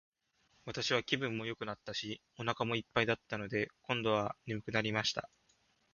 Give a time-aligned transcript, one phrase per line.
[0.65, 5.29] 私は気分もよくなったし、お腹も一ぱいだったので、今度は睡くなりました。